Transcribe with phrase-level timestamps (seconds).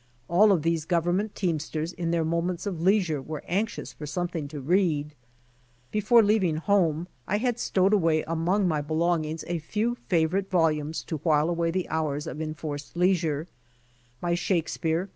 [0.27, 4.47] All of these government teamsters in their moments of leis ure were anxious for something
[4.47, 5.13] to read.
[5.91, 11.03] Before leav ing homte I had stowed away among my belongings a few favorite volumes
[11.03, 13.47] to while away the hours of enforced leisure
[14.23, 15.09] My Shakespeare